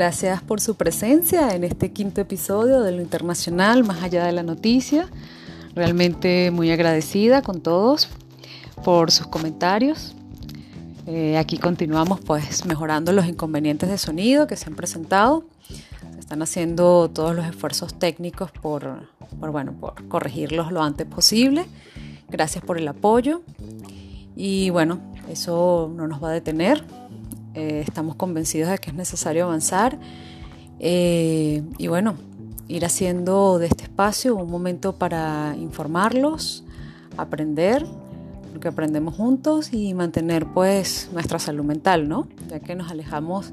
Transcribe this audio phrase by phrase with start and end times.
[0.00, 4.42] Gracias por su presencia en este quinto episodio de lo internacional, más allá de la
[4.42, 5.06] noticia.
[5.74, 8.08] Realmente muy agradecida con todos
[8.82, 10.16] por sus comentarios.
[11.06, 15.44] Eh, aquí continuamos pues mejorando los inconvenientes de sonido que se han presentado.
[15.68, 19.06] Se están haciendo todos los esfuerzos técnicos por,
[19.38, 21.66] por, bueno, por corregirlos lo antes posible.
[22.30, 23.42] Gracias por el apoyo.
[24.34, 24.98] Y bueno,
[25.28, 26.86] eso no nos va a detener.
[27.54, 29.98] Eh, estamos convencidos de que es necesario avanzar
[30.78, 32.14] eh, y bueno,
[32.68, 36.64] ir haciendo de este espacio un momento para informarlos,
[37.16, 37.84] aprender,
[38.54, 42.28] lo que aprendemos juntos y mantener pues nuestra salud mental, ¿no?
[42.48, 43.52] Ya que nos alejamos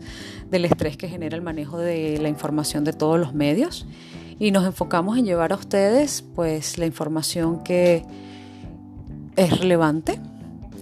[0.50, 3.88] del estrés que genera el manejo de la información de todos los medios
[4.40, 8.06] y nos enfocamos en llevar a ustedes pues la información que
[9.36, 10.20] es relevante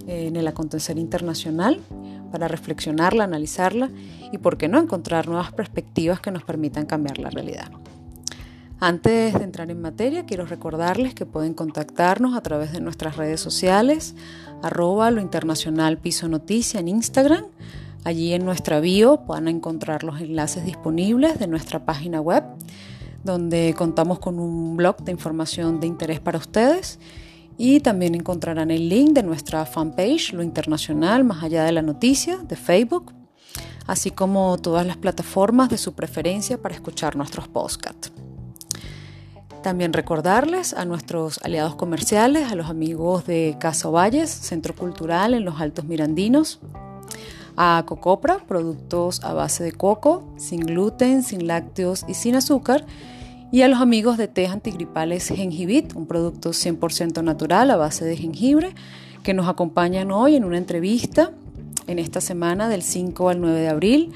[0.07, 1.79] en el acontecer internacional
[2.35, 3.89] para reflexionarla, analizarla
[4.29, 7.71] y, por qué no, encontrar nuevas perspectivas que nos permitan cambiar la realidad.
[8.81, 13.39] Antes de entrar en materia, quiero recordarles que pueden contactarnos a través de nuestras redes
[13.39, 14.15] sociales,
[14.61, 17.45] arroba lo internacional piso noticia en Instagram.
[18.03, 22.43] Allí en nuestra bio pueden encontrar los enlaces disponibles de nuestra página web,
[23.23, 26.99] donde contamos con un blog de información de interés para ustedes
[27.57, 32.37] y también encontrarán el link de nuestra fanpage, Lo Internacional, más allá de la noticia,
[32.37, 33.13] de Facebook,
[33.87, 38.11] así como todas las plataformas de su preferencia para escuchar nuestros podcasts.
[39.63, 45.43] También recordarles a nuestros aliados comerciales, a los amigos de Casa Valles, Centro Cultural en
[45.43, 46.59] los Altos Mirandinos,
[47.57, 52.85] a Cocopra, productos a base de coco, sin gluten, sin lácteos y sin azúcar,
[53.55, 58.75] y a los amigos de té antigripales un producto 100% natural a base de jengibre,
[59.23, 61.31] que nos acompañan hoy en una entrevista
[61.87, 64.11] en esta semana del 5 al 9 de abril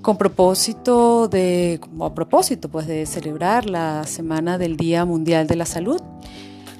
[0.00, 5.66] con propósito de a propósito pues de celebrar la semana del Día Mundial de la
[5.66, 6.00] Salud,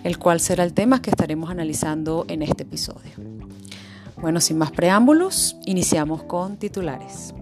[0.04, 3.10] el cual será el tema que estaremos analizando en este episodio.
[4.18, 7.34] Bueno, sin más preámbulos, iniciamos con titulares.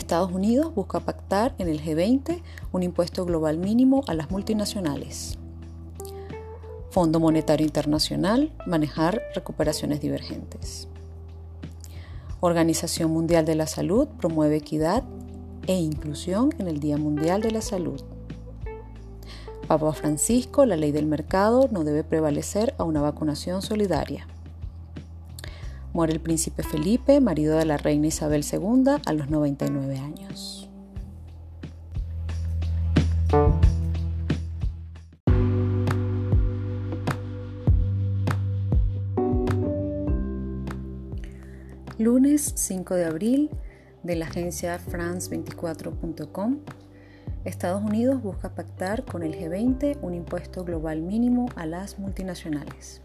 [0.00, 5.38] Estados Unidos busca pactar en el G20 un impuesto global mínimo a las multinacionales.
[6.90, 10.88] Fondo Monetario Internacional, manejar recuperaciones divergentes.
[12.40, 15.04] Organización Mundial de la Salud promueve equidad
[15.66, 18.02] e inclusión en el Día Mundial de la Salud.
[19.68, 24.26] Papa Francisco, la ley del mercado no debe prevalecer a una vacunación solidaria.
[25.92, 30.70] Muere el príncipe Felipe, marido de la reina Isabel II, a los 99 años.
[41.98, 43.50] Lunes 5 de abril
[44.02, 46.60] de la agencia France24.com.
[47.44, 53.02] Estados Unidos busca pactar con el G20 un impuesto global mínimo a las multinacionales.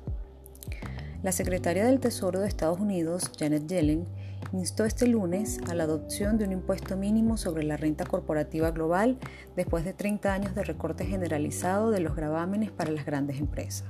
[1.25, 4.05] La secretaria del Tesoro de Estados Unidos, Janet Yellen,
[4.53, 9.17] instó este lunes a la adopción de un impuesto mínimo sobre la renta corporativa global
[9.55, 13.87] después de 30 años de recorte generalizado de los gravámenes para las grandes empresas.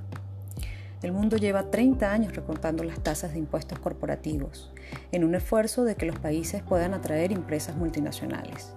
[1.02, 4.72] El mundo lleva 30 años recortando las tasas de impuestos corporativos,
[5.12, 8.72] en un esfuerzo de que los países puedan atraer empresas multinacionales.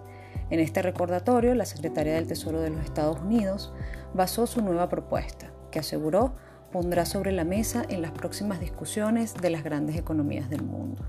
[0.51, 3.73] En este recordatorio, la secretaria del Tesoro de los Estados Unidos
[4.15, 6.35] basó su nueva propuesta, que aseguró
[6.73, 11.05] pondrá sobre la mesa en las próximas discusiones de las grandes economías del mundo.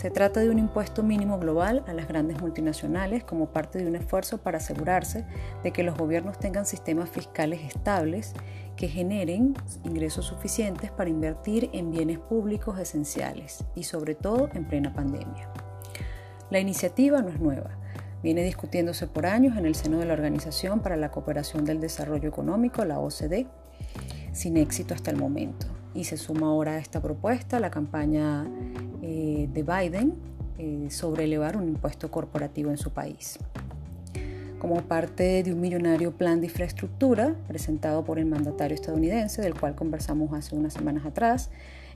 [0.00, 3.96] Se trata de un impuesto mínimo global a las grandes multinacionales como parte de un
[3.96, 5.24] esfuerzo para asegurarse
[5.64, 8.32] de que los gobiernos tengan sistemas fiscales estables
[8.76, 14.94] que generen ingresos suficientes para invertir en bienes públicos esenciales y sobre todo en plena
[14.94, 15.50] pandemia.
[16.48, 17.76] La iniciativa no es nueva,
[18.22, 22.28] viene discutiéndose por años en el seno de la Organización para la Cooperación del Desarrollo
[22.28, 23.48] Económico, la OCDE,
[24.38, 25.66] sin éxito hasta el momento.
[25.94, 28.46] Y se suma ahora a esta propuesta la campaña
[29.02, 30.14] eh, de Biden
[30.58, 33.38] eh, sobre elevar un impuesto corporativo en su país
[34.58, 39.74] como parte de un millonario plan de infraestructura presentado por el mandatario estadounidense, del cual
[39.74, 41.50] conversamos hace unas semanas atrás.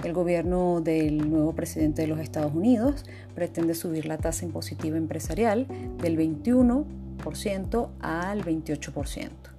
[0.05, 3.05] El gobierno del nuevo presidente de los Estados Unidos
[3.35, 5.67] pretende subir la tasa impositiva empresarial
[6.01, 9.52] del 21% al 28%.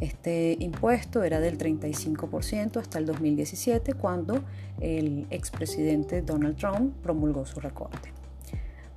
[0.00, 4.42] Este impuesto era del 35% hasta el 2017, cuando
[4.80, 8.12] el expresidente Donald Trump promulgó su recorte.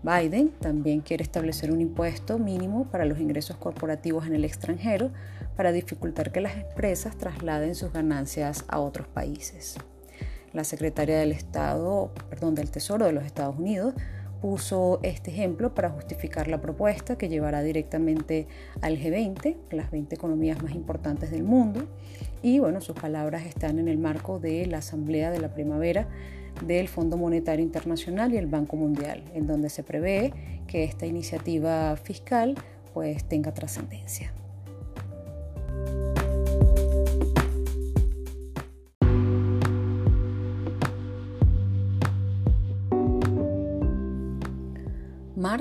[0.01, 5.11] Biden también quiere establecer un impuesto mínimo para los ingresos corporativos en el extranjero
[5.57, 9.75] para dificultar que las empresas trasladen sus ganancias a otros países.
[10.53, 13.93] La secretaria del Estado, perdón, del Tesoro de los Estados Unidos
[14.41, 18.47] puso este ejemplo para justificar la propuesta que llevará directamente
[18.81, 21.87] al G20, las 20 economías más importantes del mundo,
[22.41, 26.07] y bueno, sus palabras están en el marco de la Asamblea de la Primavera
[26.65, 30.33] del Fondo Monetario Internacional y el Banco Mundial, en donde se prevé
[30.67, 32.55] que esta iniciativa fiscal
[32.93, 34.33] pues tenga trascendencia.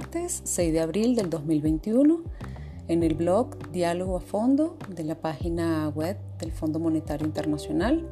[0.08, 2.22] Martes 6 de abril del 2021,
[2.88, 8.08] en el blog Diálogo a Fondo de la página web del Fondo Monetario Internacional,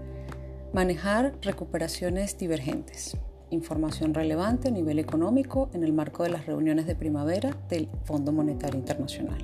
[0.74, 3.16] Manejar recuperaciones divergentes.
[3.48, 8.30] Información relevante a nivel económico en el marco de las reuniones de primavera del Fondo
[8.30, 9.38] Monetario Internacional.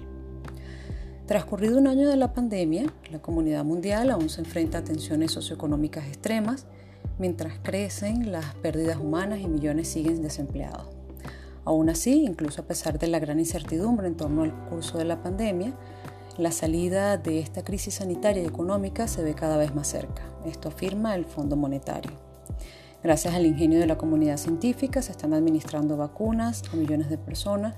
[1.25, 6.07] Transcurrido un año de la pandemia, la comunidad mundial aún se enfrenta a tensiones socioeconómicas
[6.07, 6.67] extremas,
[7.19, 10.92] mientras crecen las pérdidas humanas y millones siguen desempleados.
[11.65, 15.23] Aún así, incluso a pesar de la gran incertidumbre en torno al curso de la
[15.23, 15.75] pandemia,
[16.39, 20.23] la salida de esta crisis sanitaria y económica se ve cada vez más cerca.
[20.47, 22.13] Esto afirma el Fondo Monetario.
[23.03, 27.75] Gracias al ingenio de la comunidad científica se están administrando vacunas a millones de personas,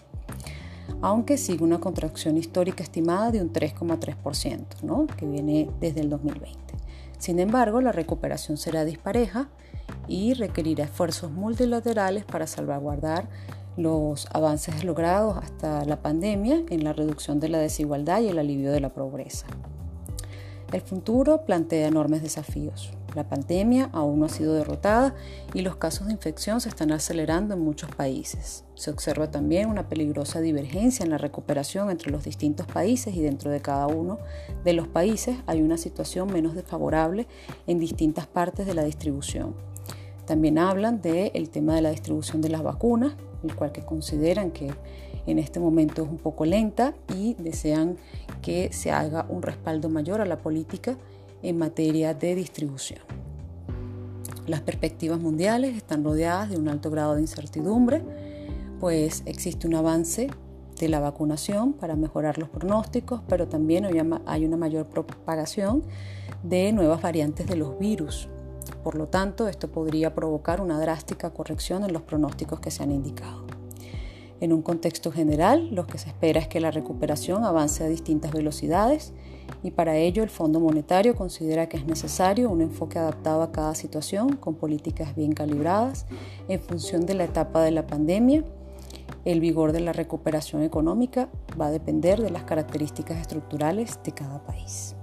[1.01, 5.07] Aunque sigue una contracción histórica estimada de un 3,3%, ¿no?
[5.07, 6.59] que viene desde el 2020.
[7.19, 9.49] Sin embargo, la recuperación será dispareja
[10.09, 13.29] y requerirá esfuerzos multilaterales para salvaguardar
[13.77, 18.73] los avances logrados hasta la pandemia en la reducción de la desigualdad y el alivio
[18.73, 19.47] de la pobreza.
[20.73, 22.91] El futuro plantea enormes desafíos.
[23.15, 25.15] La pandemia aún no ha sido derrotada
[25.55, 28.65] y los casos de infección se están acelerando en muchos países.
[28.75, 33.51] Se observa también una peligrosa divergencia en la recuperación entre los distintos países y dentro
[33.51, 34.19] de cada uno
[34.65, 37.29] de los países hay una situación menos desfavorable
[37.69, 39.55] en distintas partes de la distribución.
[40.27, 44.75] También hablan del tema de la distribución de las vacunas, el cual que consideran que
[45.27, 47.97] en este momento es un poco lenta y desean
[48.43, 50.97] que se haga un respaldo mayor a la política
[51.43, 53.01] en materia de distribución.
[54.47, 58.03] Las perspectivas mundiales están rodeadas de un alto grado de incertidumbre,
[58.79, 60.31] pues existe un avance
[60.79, 63.87] de la vacunación para mejorar los pronósticos, pero también
[64.27, 65.83] hay una mayor propagación
[66.43, 68.29] de nuevas variantes de los virus.
[68.85, 72.93] Por lo tanto, esto podría provocar una drástica corrección en los pronósticos que se han
[72.93, 73.47] indicado.
[74.47, 78.31] En un contexto general, lo que se espera es que la recuperación avance a distintas
[78.31, 79.13] velocidades
[79.65, 83.75] y para ello el Fondo Monetario considera que es necesario un enfoque adaptado a cada
[83.75, 86.07] situación con políticas bien calibradas
[86.47, 88.45] en función de la etapa de la pandemia.
[89.25, 91.29] El vigor de la recuperación económica
[91.61, 94.95] va a depender de las características estructurales de cada país.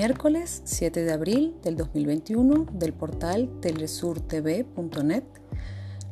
[0.00, 5.24] Miércoles 7 de abril del 2021 del portal telesurtv.net,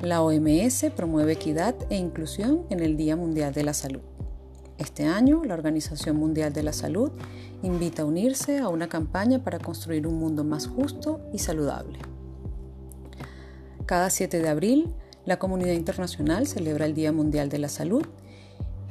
[0.00, 4.00] la OMS promueve equidad e inclusión en el Día Mundial de la Salud.
[4.76, 7.12] Este año, la Organización Mundial de la Salud
[7.62, 12.00] invita a unirse a una campaña para construir un mundo más justo y saludable.
[13.86, 14.92] Cada 7 de abril,
[15.26, 18.04] la comunidad internacional celebra el Día Mundial de la Salud,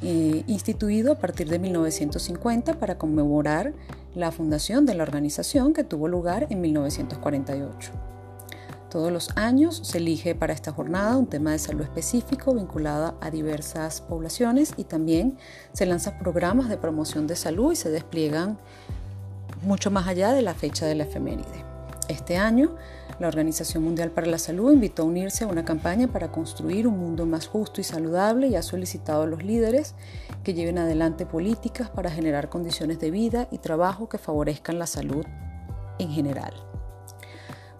[0.01, 3.73] eh, instituido a partir de 1950 para conmemorar
[4.15, 7.91] la fundación de la organización que tuvo lugar en 1948.
[8.89, 13.29] Todos los años se elige para esta jornada un tema de salud específico vinculado a
[13.29, 15.37] diversas poblaciones y también
[15.73, 18.57] se lanzan programas de promoción de salud y se despliegan
[19.63, 21.64] mucho más allá de la fecha de la efeméride.
[22.07, 22.75] Este año
[23.17, 26.99] la Organización Mundial para la Salud invitó a unirse a una campaña para construir un
[26.99, 29.95] mundo más justo y saludable y ha solicitado a los líderes
[30.43, 35.25] que lleven adelante políticas para generar condiciones de vida y trabajo que favorezcan la salud
[35.97, 36.53] en general.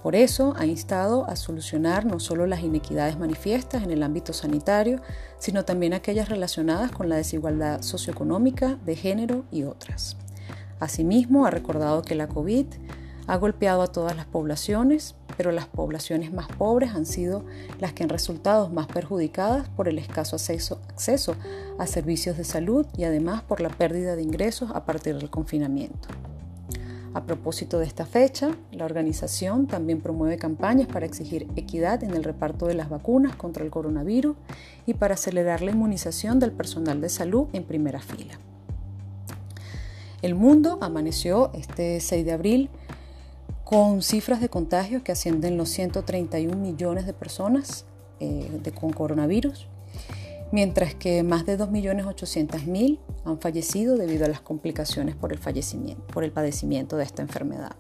[0.02, 5.02] Por eso ha instado a solucionar no solo las inequidades manifiestas en el ámbito sanitario,
[5.38, 10.16] sino también aquellas relacionadas con la desigualdad socioeconómica, de género y otras.
[10.80, 12.68] Asimismo, ha recordado que la COVID
[13.28, 17.46] ha golpeado a todas las poblaciones, pero las poblaciones más pobres han sido
[17.80, 21.36] las que han resultado más perjudicadas por el escaso acceso,
[21.78, 26.08] a servicios de salud y además por la pérdida de ingresos a partir del confinamiento.
[27.14, 32.26] A propósito de esta fecha, la organización también promueve campañas para exigir equidad en el
[32.26, 34.36] reparto de las vacunas contra el coronavirus
[34.86, 38.38] y para acelerar la inmunización del personal de salud en primera fila.
[40.22, 42.70] El mundo amaneció este 6 de abril
[43.66, 47.86] con cifras de contagios que ascienden los 131 millones de personas
[48.20, 49.68] eh, con coronavirus,
[50.52, 56.24] mientras que más de 2.800.000 han fallecido debido a las complicaciones por el, fallecimiento, por
[56.24, 57.76] el padecimiento de esta enfermedad.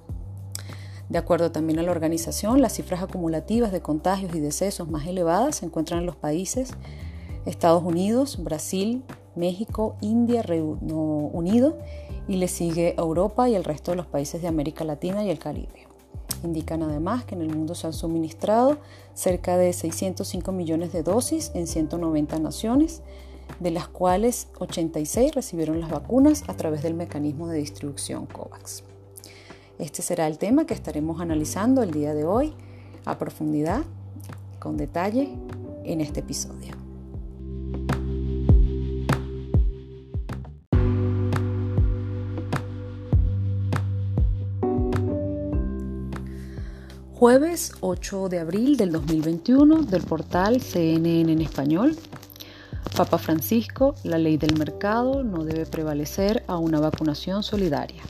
[1.08, 5.58] De acuerdo también a la organización, las cifras acumulativas de contagios y decesos más elevadas
[5.58, 6.72] se encuentran en los países
[7.46, 9.04] Estados Unidos, Brasil,
[9.36, 11.77] México, India, Reino Unido
[12.27, 15.39] y le sigue Europa y el resto de los países de América Latina y el
[15.39, 15.88] Caribe.
[16.44, 18.77] Indican además que en el mundo se han suministrado
[19.13, 23.01] cerca de 605 millones de dosis en 190 naciones,
[23.60, 28.84] de las cuales 86 recibieron las vacunas a través del mecanismo de distribución COVAX.
[29.77, 32.53] Este será el tema que estaremos analizando el día de hoy
[33.05, 33.84] a profundidad,
[34.60, 35.29] con detalle,
[35.84, 36.85] en este episodio.
[47.17, 51.95] Jueves 8 de abril del 2021 del portal CNN en español.
[52.98, 58.03] Papa Francisco, la ley del mercado no debe prevalecer a una vacunación solidaria.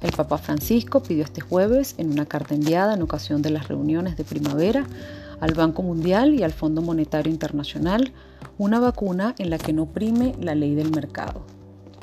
[0.00, 4.16] El Papa Francisco pidió este jueves, en una carta enviada en ocasión de las reuniones
[4.16, 4.86] de primavera,
[5.40, 8.14] al Banco Mundial y al Fondo Monetario Internacional,
[8.56, 11.44] una vacuna en la que no prime la ley del mercado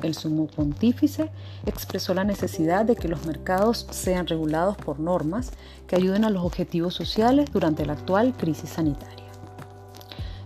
[0.08, 1.30] el sumo pontífice
[1.66, 5.52] expresó la necesidad de que los mercados sean regulados por normas
[5.88, 9.22] que ayuden a los objetivos sociales durante la actual crisis sanitaria.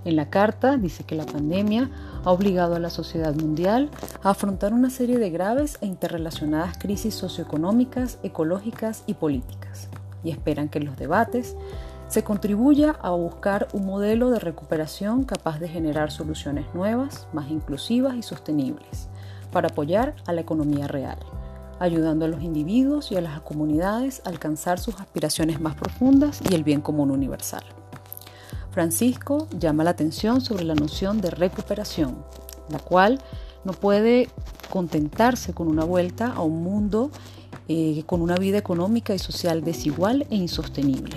[0.05, 1.89] En la carta dice que la pandemia
[2.23, 3.89] ha obligado a la sociedad mundial
[4.21, 9.89] a afrontar una serie de graves e interrelacionadas crisis socioeconómicas, ecológicas y políticas,
[10.23, 11.55] y esperan que los debates
[12.07, 18.15] se contribuya a buscar un modelo de recuperación capaz de generar soluciones nuevas, más inclusivas
[18.15, 19.09] y sostenibles,
[19.55, 21.17] para apoyar a la economía real,
[21.79, 26.55] ayudando a los individuos y a las comunidades a alcanzar sus aspiraciones más profundas y
[26.55, 27.63] el bien común universal.
[28.71, 32.17] Francisco llama la atención sobre la noción de recuperación,
[32.69, 33.21] la cual
[33.63, 34.27] no puede
[34.69, 37.09] contentarse con una vuelta a un mundo
[37.69, 41.15] eh, con una vida económica y social desigual e insostenible,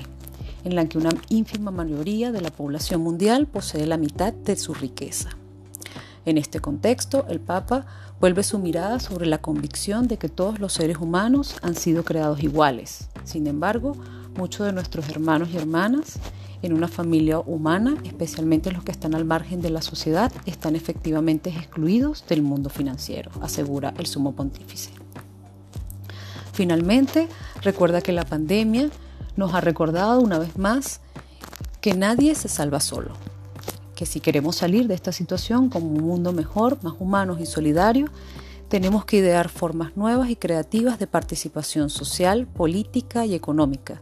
[0.62, 4.75] en la que una ínfima mayoría de la población mundial posee la mitad de su
[4.75, 5.30] riqueza.
[6.28, 7.87] En este contexto, el Papa
[8.20, 12.42] vuelve su mirada sobre la convicción de que todos los seres humanos han sido creados
[12.42, 13.08] iguales.
[13.25, 13.96] Sin embargo,
[14.37, 16.18] muchos de nuestros hermanos y hermanas
[16.62, 21.50] en una familia humana, especialmente los que están al margen de la sociedad, están efectivamente
[21.50, 24.90] excluidos del mundo financiero, asegura el sumo pontífice.
[26.52, 27.28] Finalmente,
[27.62, 28.90] recuerda que la pandemia
[29.37, 31.00] nos ha recordado una vez más
[31.80, 33.12] que nadie se salva solo
[33.99, 38.07] que si queremos salir de esta situación como un mundo mejor, más humano y solidario,
[38.69, 44.00] tenemos que idear formas nuevas y creativas de participación social, política y económica,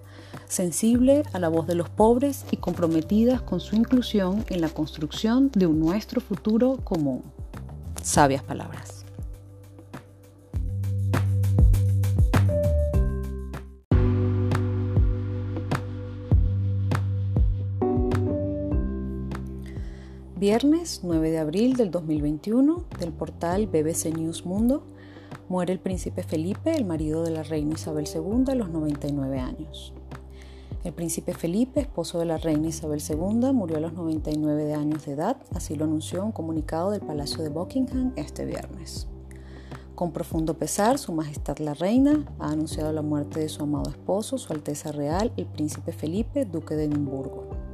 [0.49, 5.50] sensible a la voz de los pobres y comprometidas con su inclusión en la construcción
[5.55, 7.23] de un nuestro futuro común.
[8.03, 8.96] Sabias palabras.
[20.38, 24.83] Viernes 9 de abril del 2021 del portal BBC News Mundo
[25.49, 29.95] muere el príncipe Felipe, el marido de la reina Isabel II, a los 99 años.
[30.85, 35.12] El príncipe Felipe, esposo de la reina Isabel II, murió a los 99 años de
[35.12, 39.09] edad, así lo anunció un comunicado del Palacio de Buckingham este viernes.
[39.95, 44.37] Con profundo pesar, Su Majestad la Reina ha anunciado la muerte de su amado esposo,
[44.37, 47.65] Su Alteza Real, el príncipe Felipe, duque de Edimburgo.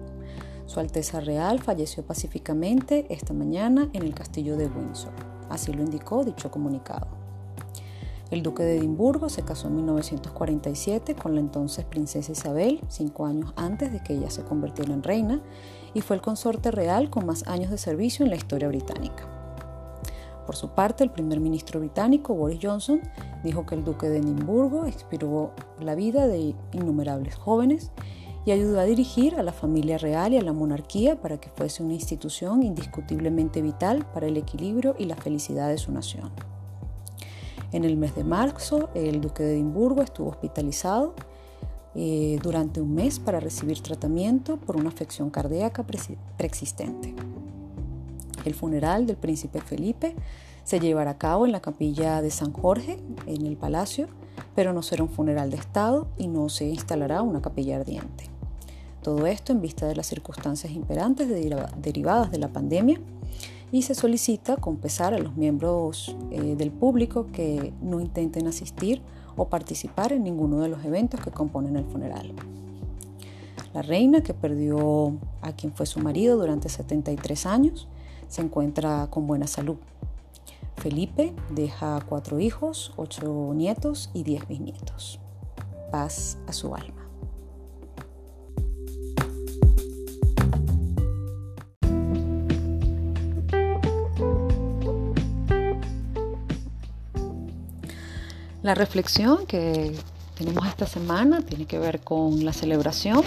[0.73, 5.13] Su Alteza Real falleció pacíficamente esta mañana en el castillo de Windsor,
[5.51, 7.09] así lo indicó dicho comunicado.
[8.31, 13.53] El duque de Edimburgo se casó en 1947 con la entonces princesa Isabel, cinco años
[13.55, 15.43] antes de que ella se convirtiera en reina,
[15.93, 19.29] y fue el consorte real con más años de servicio en la historia británica.
[20.47, 23.03] Por su parte, el primer ministro británico, Boris Johnson,
[23.45, 27.93] dijo que el duque de Edimburgo inspiró la vida de innumerables jóvenes
[28.45, 31.83] y ayudó a dirigir a la familia real y a la monarquía para que fuese
[31.83, 36.31] una institución indiscutiblemente vital para el equilibrio y la felicidad de su nación.
[37.73, 41.15] En el mes de marzo, el duque de Edimburgo estuvo hospitalizado
[41.95, 45.85] eh, durante un mes para recibir tratamiento por una afección cardíaca
[46.37, 47.15] preexistente.
[48.45, 50.17] El funeral del príncipe Felipe
[50.65, 54.09] se llevará a cabo en la capilla de San Jorge, en el palacio,
[54.55, 58.29] pero no será un funeral de Estado y no se instalará una capilla ardiente.
[59.03, 63.01] Todo esto en vista de las circunstancias imperantes derivadas de la pandemia
[63.73, 69.03] y se solicita con pesar a los miembros eh, del público que no intenten asistir
[69.35, 72.33] o participar en ninguno de los eventos que componen el funeral.
[73.73, 77.89] La reina, que perdió a quien fue su marido durante 73 años,
[78.29, 79.77] se encuentra con buena salud.
[80.83, 85.21] Felipe deja cuatro hijos, ocho nietos y diez bisnietos.
[85.93, 87.09] Paz a su alma.
[98.63, 99.95] La reflexión que
[100.37, 103.23] tenemos esta semana tiene que ver con la celebración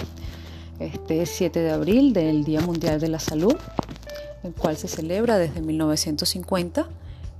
[0.78, 3.56] este 7 de abril del Día Mundial de la Salud,
[4.42, 6.86] el cual se celebra desde 1950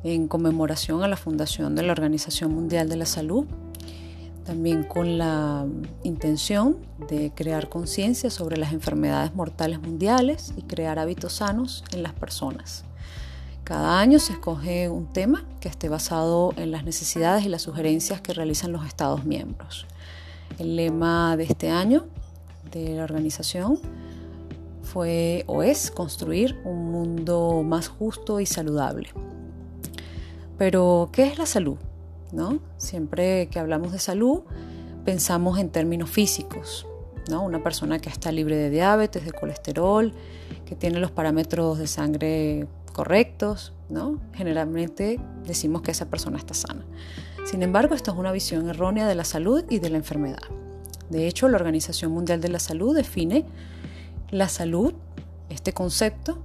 [0.05, 3.47] en conmemoración a la fundación de la Organización Mundial de la Salud,
[4.45, 5.67] también con la
[6.05, 6.77] intención
[7.09, 12.85] de crear conciencia sobre las enfermedades mortales mundiales y crear hábitos sanos en las personas.
[13.65, 18.21] Cada año se escoge un tema que esté basado en las necesidades y las sugerencias
[18.21, 19.87] que realizan los Estados miembros.
[20.61, 22.07] El lema de este año
[22.71, 23.81] de la organización
[24.83, 29.09] fue o es construir un mundo más justo y saludable.
[30.59, 31.77] Pero, ¿qué es la salud?
[32.33, 32.61] ¿No?
[32.77, 34.43] Siempre que hablamos de salud,
[35.05, 36.87] pensamos en términos físicos.
[37.31, 37.45] ¿no?
[37.45, 40.13] Una persona que está libre de diabetes, de colesterol,
[40.65, 44.19] que tiene los parámetros de sangre correctos, ¿no?
[44.33, 46.85] Generalmente decimos que esa persona está sana.
[47.45, 50.43] Sin embargo, esto es una visión errónea de la salud y de la enfermedad.
[51.11, 53.45] De hecho, la Organización Mundial de la Salud define
[54.31, 54.95] la salud,
[55.51, 56.39] este concepto,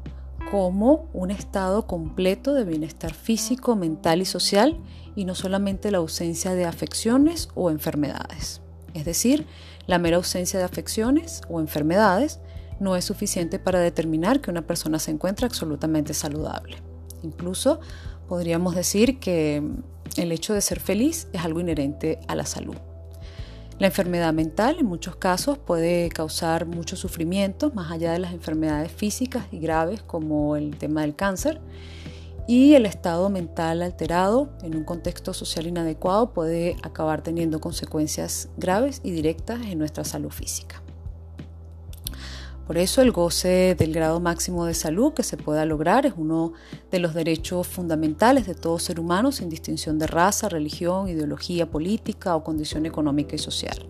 [0.51, 4.77] como un estado completo de bienestar físico, mental y social
[5.15, 8.61] y no solamente la ausencia de afecciones o enfermedades.
[8.93, 9.47] Es decir,
[9.87, 12.41] la mera ausencia de afecciones o enfermedades
[12.81, 16.77] no es suficiente para determinar que una persona se encuentra absolutamente saludable.
[17.23, 17.79] Incluso
[18.27, 19.63] podríamos decir que
[20.17, 22.75] el hecho de ser feliz es algo inherente a la salud.
[23.81, 28.91] La enfermedad mental en muchos casos puede causar mucho sufrimiento, más allá de las enfermedades
[28.91, 31.59] físicas y graves como el tema del cáncer.
[32.47, 39.01] Y el estado mental alterado en un contexto social inadecuado puede acabar teniendo consecuencias graves
[39.03, 40.83] y directas en nuestra salud física.
[42.67, 46.53] Por eso el goce del grado máximo de salud que se pueda lograr es uno
[46.89, 52.35] de los derechos fundamentales de todo ser humano sin distinción de raza, religión, ideología política
[52.35, 53.87] o condición económica y social.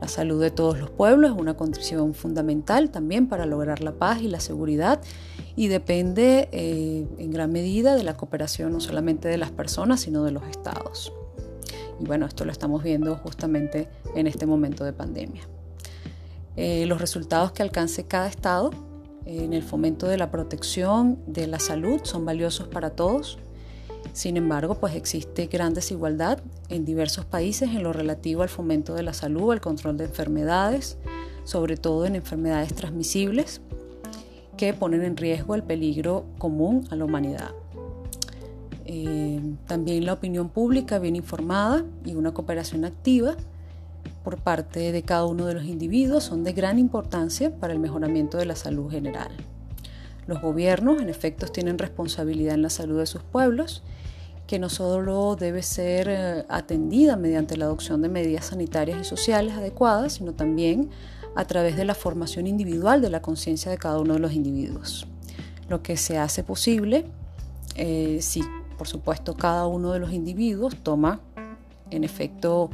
[0.00, 4.20] La salud de todos los pueblos es una condición fundamental también para lograr la paz
[4.20, 5.00] y la seguridad
[5.56, 10.24] y depende eh, en gran medida de la cooperación no solamente de las personas, sino
[10.24, 11.12] de los estados.
[12.00, 15.48] Y bueno, esto lo estamos viendo justamente en este momento de pandemia.
[16.56, 18.70] Eh, los resultados que alcance cada estado
[19.26, 23.38] en el fomento de la protección de la salud son valiosos para todos
[24.12, 26.38] Sin embargo, pues existe gran desigualdad
[26.68, 30.98] en diversos países en lo relativo al fomento de la salud, al control de enfermedades,
[31.44, 33.60] sobre todo en enfermedades transmisibles
[34.56, 37.50] que ponen en riesgo el peligro común a la humanidad.
[38.84, 43.36] Eh, también la opinión pública bien informada y una cooperación activa
[44.24, 48.38] por parte de cada uno de los individuos son de gran importancia para el mejoramiento
[48.38, 49.30] de la salud general.
[50.26, 53.82] Los gobiernos, en efecto, tienen responsabilidad en la salud de sus pueblos
[54.46, 59.54] que no solo debe ser eh, atendida mediante la adopción de medidas sanitarias y sociales
[59.54, 60.90] adecuadas, sino también
[61.36, 65.06] a través de la formación individual de la conciencia de cada uno de los individuos.
[65.68, 67.06] Lo que se hace posible
[67.76, 68.42] eh, si,
[68.78, 71.20] por supuesto, cada uno de los individuos toma,
[71.90, 72.70] en efecto,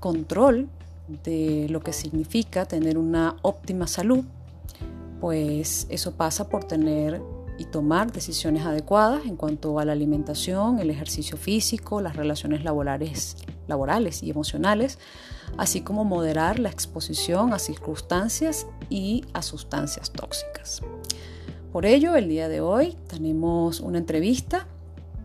[0.00, 0.68] control
[1.24, 4.24] de lo que significa tener una óptima salud,
[5.20, 7.20] pues eso pasa por tener
[7.58, 13.36] y tomar decisiones adecuadas en cuanto a la alimentación, el ejercicio físico, las relaciones laborales,
[13.68, 14.98] laborales y emocionales,
[15.58, 20.80] así como moderar la exposición a circunstancias y a sustancias tóxicas.
[21.70, 24.66] Por ello, el día de hoy tenemos una entrevista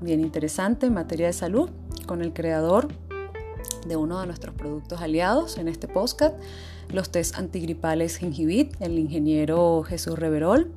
[0.02, 1.70] bien interesante en materia de salud
[2.06, 2.90] con el creador
[3.88, 6.36] de uno de nuestros productos aliados en este podcast,
[6.92, 10.72] los test antigripales Gingivit, el ingeniero Jesús Reverol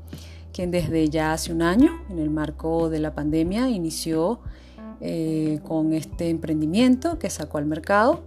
[0.59, 4.40] quien desde ya hace un año, en el marco de la pandemia, inició
[5.01, 8.24] eh, con este emprendimiento que sacó al mercado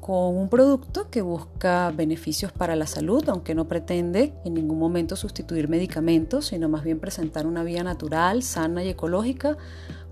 [0.00, 5.16] con un producto que busca beneficios para la salud, aunque no pretende en ningún momento
[5.16, 9.58] sustituir medicamentos, sino más bien presentar una vía natural, sana y ecológica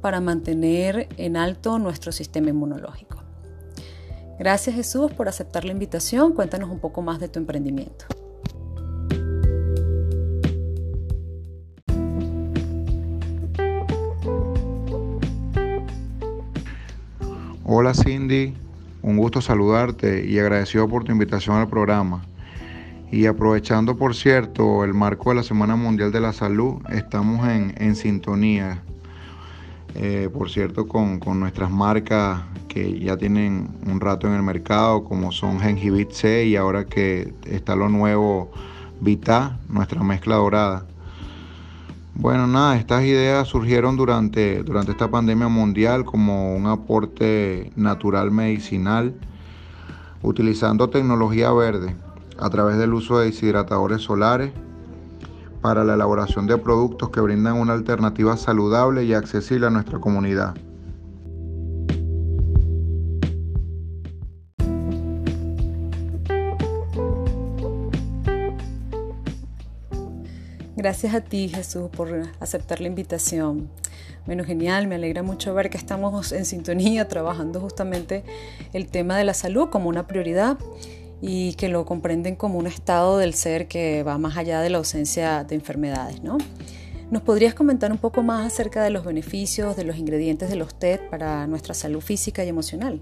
[0.03, 3.26] para mantener en alto nuestro sistema inmunológico.
[4.39, 6.33] Gracias Jesús por aceptar la invitación.
[6.33, 8.05] Cuéntanos un poco más de tu emprendimiento.
[17.69, 18.55] Hola Cindy,
[19.03, 22.25] un gusto saludarte y agradecido por tu invitación al programa.
[23.11, 27.97] Y aprovechando, por cierto, el marco de la Semana Mundial de la Salud, estamos en,
[27.97, 28.83] sintonía,
[29.99, 35.33] eh, por cierto, con, nuestras marcas que ya tienen un rato en el mercado, como
[35.33, 38.51] son Gengibit C y ahora que está lo nuevo
[39.01, 40.87] Vita, nuestra mezcla dorada.
[42.15, 49.15] Bueno, nada, estas ideas surgieron durante, durante esta pandemia mundial como un aporte natural medicinal,
[50.23, 51.97] utilizando tecnología verde
[52.39, 54.53] a través del uso de deshidratadores solares
[55.67, 60.55] para la elaboración de productos que brindan una alternativa saludable y accesible a nuestra comunidad.
[70.77, 73.69] Gracias a ti, Jesús, por aceptar la invitación.
[74.25, 78.23] Bueno, genial, me alegra mucho ver que estamos en sintonía trabajando justamente
[78.73, 80.59] el tema de la salud como una prioridad
[81.21, 84.79] y que lo comprenden como un estado del ser que va más allá de la
[84.79, 86.39] ausencia de enfermedades, ¿no?
[87.11, 90.79] ¿Nos podrías comentar un poco más acerca de los beneficios de los ingredientes de los
[90.79, 93.01] TED para nuestra salud física y emocional?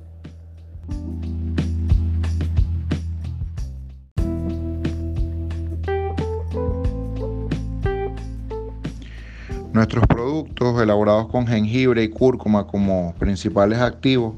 [9.72, 14.37] Nuestros productos elaborados con jengibre y cúrcuma como principales activos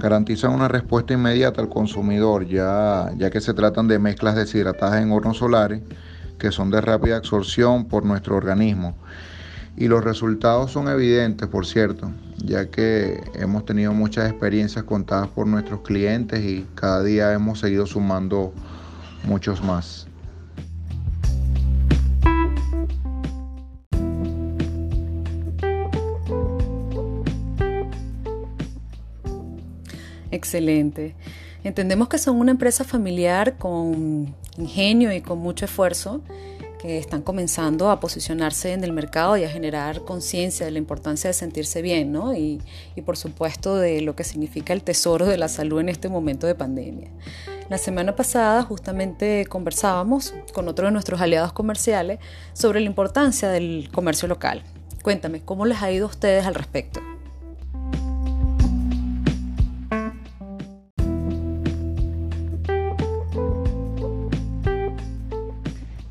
[0.00, 5.12] garantizan una respuesta inmediata al consumidor, ya, ya que se tratan de mezclas deshidratadas en
[5.12, 5.82] hornos solares
[6.40, 8.96] que son de rápida absorción por nuestro organismo.
[9.76, 15.46] Y los resultados son evidentes, por cierto, ya que hemos tenido muchas experiencias contadas por
[15.46, 18.52] nuestros clientes y cada día hemos seguido sumando
[19.24, 20.09] muchos más.
[30.40, 31.14] Excelente.
[31.64, 36.22] Entendemos que son una empresa familiar con ingenio y con mucho esfuerzo
[36.80, 41.28] que están comenzando a posicionarse en el mercado y a generar conciencia de la importancia
[41.28, 42.34] de sentirse bien, ¿no?
[42.34, 42.62] Y,
[42.96, 46.46] y, por supuesto de lo que significa el tesoro de la salud en este momento
[46.46, 47.10] de pandemia.
[47.68, 52.18] La semana pasada justamente conversábamos con otro de nuestros aliados comerciales
[52.54, 54.62] sobre la importancia del comercio local.
[55.02, 57.00] Cuéntame, ¿cómo les ha ido a ustedes al respecto?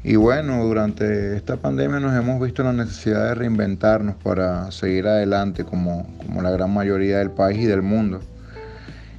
[0.10, 5.66] Y bueno, durante esta pandemia nos hemos visto la necesidad de reinventarnos para seguir adelante
[5.66, 8.20] como, como la gran mayoría del país y del mundo.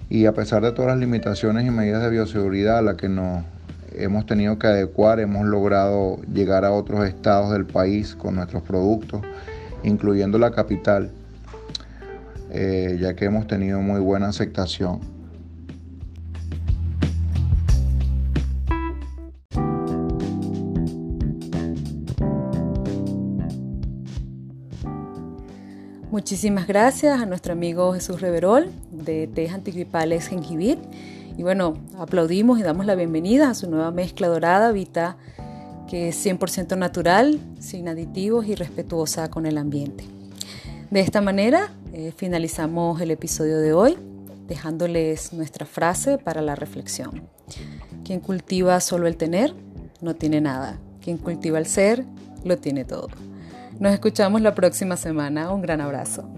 [0.08, 3.44] Y a pesar de todas las limitaciones y medidas de bioseguridad a las que nos
[3.92, 9.22] hemos tenido que adecuar, hemos logrado llegar a otros estados del país con nuestros productos,
[9.84, 11.12] incluyendo la capital.
[12.50, 15.19] eh, ya que hemos tenido muy buena aceptación.
[26.10, 30.80] Muchísimas gracias a nuestro amigo Jesús Reverol de Tejas Antigripales Gengibit.
[31.38, 35.16] Y bueno, aplaudimos y damos la bienvenida a su nueva mezcla dorada Vita,
[35.88, 40.04] que es 100% natural, sin aditivos y respetuosa con el ambiente.
[40.90, 43.96] De esta manera eh, finalizamos el episodio de hoy,
[44.48, 47.22] dejándoles nuestra frase para la reflexión.
[48.04, 49.54] Quien cultiva solo el tener,
[50.00, 50.80] no tiene nada.
[51.00, 52.04] Quien cultiva el ser,
[52.42, 53.06] lo tiene todo.
[53.80, 55.50] Nos escuchamos la próxima semana.
[55.52, 56.28] Un gran abrazo.